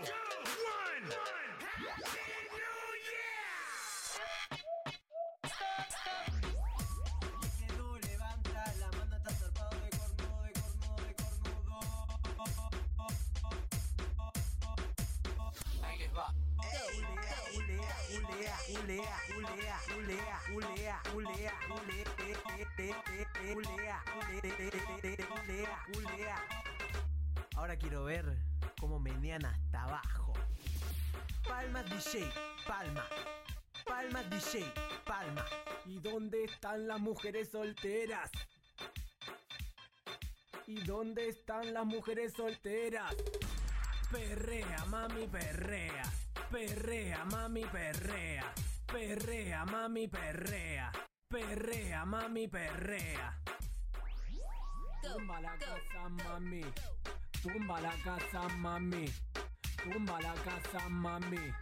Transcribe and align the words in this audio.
one. 0.00 1.08
Happy 2.04 2.36
New 2.52 2.84
Year. 3.06 3.56
Levanta 8.02 8.60
la 8.78 8.88
mano, 8.92 9.14
está 9.16 9.30
de 9.30 9.90
cornudo, 9.96 10.42
de 10.42 10.50
cornudo, 10.60 10.96
de 11.06 11.12
cornudo. 11.14 11.80
Va. 16.16 16.28
Ulea, 16.96 17.38
ulea, 17.56 17.88
ulea, 18.28 18.56
ulea, 18.68 19.76
ulea, 19.96 20.38
ulea, 20.56 21.00
ulea, 21.14 21.56
ulea, 23.54 24.02
ulea, 25.46 25.78
ulea. 25.94 26.36
Ahora 27.56 27.76
quiero 27.76 28.04
ver 28.04 28.45
cómo 28.86 29.00
menean 29.00 29.44
hasta 29.44 29.82
abajo. 29.82 30.32
Palma 31.48 31.82
DJ, 31.82 32.30
palma. 32.68 33.04
Palma 33.84 34.22
DJ, 34.22 34.64
palma. 35.04 35.44
¿Y 35.86 35.98
dónde 35.98 36.44
están 36.44 36.86
las 36.86 37.00
mujeres 37.00 37.50
solteras? 37.50 38.30
¿Y 40.68 40.84
dónde 40.84 41.28
están 41.30 41.74
las 41.74 41.84
mujeres 41.84 42.32
solteras? 42.34 43.12
Perrea, 44.12 44.84
mami, 44.84 45.26
perrea. 45.26 46.04
Perrea, 46.52 47.24
mami, 47.24 47.64
perrea. 47.64 48.52
Perrea, 48.86 49.64
mami, 49.64 50.06
perrea. 50.06 50.92
Perrea, 51.28 52.04
mami, 52.04 52.46
perrea. 52.46 53.36
Tumba 55.02 55.40
la 55.40 55.56
casa, 55.58 56.08
mami. 56.08 56.62
Tumba 57.52 57.80
la 57.80 57.92
casa, 58.04 58.48
mami. 58.58 59.06
Tumba 59.82 60.20
la 60.20 60.34
casa, 60.34 60.88
mami. 60.88 61.52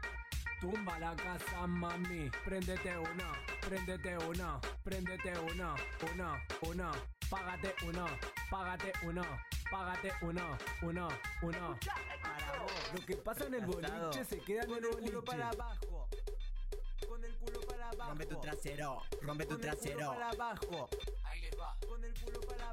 Tumba 0.61 0.99
la 0.99 1.15
casa, 1.15 1.67
mami. 1.67 2.31
Préndete 2.45 2.97
una, 2.97 3.33
préndete 3.61 4.17
una, 4.19 4.61
préndete 4.83 5.33
una, 5.41 5.75
una, 6.13 6.43
una. 6.63 6.93
Págate 7.29 7.75
una, 7.87 8.07
págate 8.51 8.93
una, 9.03 9.25
págate 9.71 10.13
una, 10.23 10.59
una, 10.83 11.09
una. 11.43 11.79
Para 12.23 12.63
vos. 12.63 12.73
Lo 12.95 13.07
que 13.07 13.17
pasa 13.17 13.45
en 13.47 13.55
el 13.55 13.67
boliche 13.67 14.25
se 14.25 14.39
queda 14.41 14.63
en 14.63 14.69
Con 14.69 14.79
el 14.79 14.85
el 14.85 14.91
boliche. 14.91 15.11
culo 15.11 15.25
para 15.25 15.49
abajo. 15.51 16.09
Con 17.09 17.25
el 17.25 17.37
culo 17.37 17.61
para 17.61 17.89
abajo. 17.91 18.09
Rompe 18.11 18.27
tu 18.27 18.41
trasero, 18.41 19.03
rompe 19.21 19.45
tu 19.47 19.57
Con 19.59 19.65
el 19.65 19.71
culo 19.71 19.83
trasero, 19.83 20.09
para 20.15 20.31
abajo. 20.31 20.89
Ahí 21.25 21.41
les 21.43 21.59
va. 21.61 21.77
Con 21.87 22.05
el 22.05 22.15
culo 22.15 22.41
para 22.41 22.55
abajo. 22.55 22.64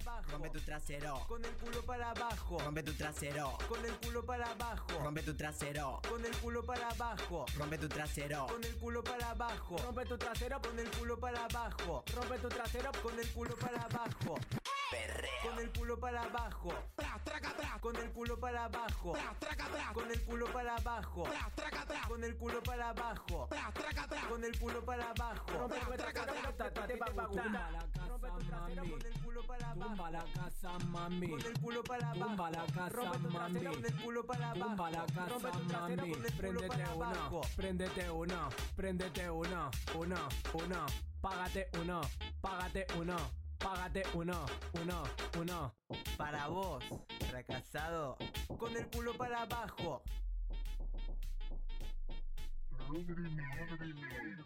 Rompe 0.51 0.59
tu 0.59 0.65
trasero, 0.65 1.25
Con 1.27 1.45
el 1.45 1.51
culo 1.51 1.81
para 1.85 2.09
abajo. 2.11 2.59
rompe 2.59 2.83
tu 2.83 2.93
trasero, 2.93 3.57
Con 3.69 3.85
el 3.85 3.93
culo 3.93 4.25
para 4.25 4.51
abajo. 4.51 4.99
rompe 5.01 5.23
tu 5.23 5.33
trasero, 5.33 6.01
Con 6.09 6.25
el 6.25 6.35
culo 6.37 6.65
para 6.65 6.89
abajo. 6.89 7.45
rompe 7.57 7.77
tu 7.79 7.87
trasero, 7.87 8.47
Con 8.47 8.63
el 8.65 8.75
culo 8.75 9.03
para 9.03 9.29
abajo. 9.29 9.77
Rompe 9.85 10.05
tu 10.05 10.17
trasero, 10.17 10.59
Con 10.61 10.79
el 10.79 10.89
culo 10.91 11.17
para 11.17 11.43
abajo. 11.45 12.03
rompe 12.13 12.37
tu 12.39 12.49
trasero. 12.49 12.91
Con 13.01 13.19
el 13.19 13.29
culo 13.31 13.55
para 13.55 13.81
abajo. 13.83 14.35
Con 15.41 15.59
el 15.59 15.71
culo 15.71 15.99
para 15.99 16.23
abajo. 16.23 16.73
Con 17.81 17.95
el 17.95 18.11
culo 18.11 18.39
para 18.39 18.65
abajo. 18.65 19.13
Con 19.93 20.11
el 20.11 20.21
culo 20.25 20.51
para 20.51 20.75
abajo. 20.75 21.23
Con 22.07 22.23
el 22.23 22.35
culo 22.35 22.61
para 22.61 22.89
abajo. 22.89 23.47
Con 24.29 24.43
el 24.43 24.59
culo 24.59 24.83
para 24.85 25.09
abajo. 25.11 25.45
Rompe 25.57 25.79
tu 25.79 25.91
trasero, 25.95 26.53
te 26.55 26.95
va 26.97 27.23
a 27.23 27.27
gustar. 27.27 28.00
Rompe 28.31 28.43
tu 28.43 28.49
trasero, 28.49 28.83
Con 28.91 29.05
el 29.05 29.19
culo 29.23 29.43
para 29.43 29.73
Tumba 29.73 30.07
abajo. 30.07 30.09
la 30.11 30.25
casa, 30.33 30.79
mami. 30.87 31.29
Con 31.29 31.41
el 31.41 31.59
culo 31.59 31.83
para 31.83 32.09
abajo. 32.11 32.25
Tumba 32.25 32.51
la 32.51 32.65
casa, 32.65 32.89
Rompe 32.89 33.17
tu 33.17 33.29
mami. 33.29 33.53
trasero 33.59 33.71
con 33.73 33.85
el 33.85 33.95
culo 34.03 34.25
para 34.25 34.51
abajo. 34.51 34.65
Tumba 34.65 34.91
la 34.91 35.05
casa, 35.05 35.25
Rompe 35.27 35.51
tu 35.51 35.67
trasero 35.67 35.81
mami. 35.81 36.11
con 36.13 36.25
el 36.25 36.31
culo 36.33 36.37
Préndete 36.37 36.67
para 36.67 36.93
una, 36.95 37.07
abajo. 37.09 37.41
préndete 37.55 38.09
una, 38.11 38.49
préndete 38.75 39.29
una, 39.29 39.71
una, 39.95 40.27
una. 40.53 40.85
Págate 41.21 41.69
una, 41.79 42.01
págate 42.41 42.87
una, 42.97 43.17
págate 43.59 44.03
una, 44.15 44.45
una, 44.81 45.03
una. 45.39 45.73
Para 46.17 46.47
vos, 46.47 46.83
fracasado. 47.29 48.17
Con 48.57 48.75
el 48.75 48.87
culo 48.87 49.13
para 49.15 49.43
abajo. 49.43 50.01
Madre, 52.87 53.13
madre, 53.13 54.40